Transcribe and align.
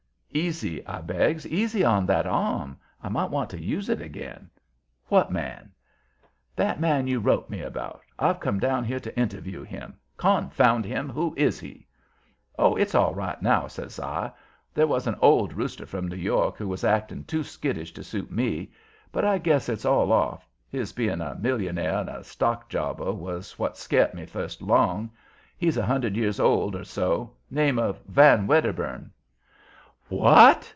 "Easy," 0.33 0.87
I 0.87 1.01
begs. 1.01 1.45
"Easy 1.45 1.83
on 1.83 2.05
that 2.05 2.25
arm. 2.25 2.77
I 3.03 3.09
might 3.09 3.29
want 3.29 3.49
to 3.49 3.61
use 3.61 3.89
it 3.89 3.99
again. 3.99 4.49
What 5.07 5.29
man?" 5.29 5.73
"That 6.55 6.79
man 6.79 7.05
you 7.05 7.19
wrote 7.19 7.49
me 7.49 7.59
about. 7.63 7.99
I've 8.17 8.39
come 8.39 8.57
down 8.57 8.85
here 8.85 9.01
to 9.01 9.19
interview 9.19 9.61
him. 9.63 9.95
Confound 10.15 10.85
him! 10.85 11.09
Who 11.09 11.33
is 11.35 11.59
he?" 11.59 11.85
"Oh, 12.57 12.77
it's 12.77 12.95
all 12.95 13.13
right 13.13 13.41
now," 13.41 13.67
says 13.67 13.99
I. 13.99 14.31
"There 14.73 14.87
was 14.87 15.05
an 15.05 15.17
old 15.21 15.51
rooster 15.51 15.85
from 15.85 16.07
New 16.07 16.15
York 16.15 16.55
who 16.55 16.69
was 16.69 16.85
acting 16.85 17.25
too 17.25 17.43
skittish 17.43 17.91
to 17.91 18.01
suit 18.01 18.31
me, 18.31 18.71
but 19.11 19.25
I 19.25 19.37
guess 19.37 19.67
it's 19.67 19.83
all 19.83 20.13
off. 20.13 20.47
His 20.69 20.93
being 20.93 21.19
a 21.19 21.35
millionaire 21.35 21.97
and 21.97 22.09
a 22.09 22.23
stock 22.23 22.69
jobber 22.69 23.11
was 23.11 23.59
what 23.59 23.75
scart 23.75 24.13
me 24.13 24.25
fust 24.25 24.61
along. 24.61 25.11
He's 25.57 25.75
a 25.75 25.85
hundred 25.85 26.15
years 26.15 26.39
old 26.39 26.73
or 26.73 26.85
so; 26.85 27.33
name 27.49 27.77
of 27.77 27.99
Van 28.07 28.47
Wedderburn." 28.47 29.11
"WHAT?" 30.13 30.69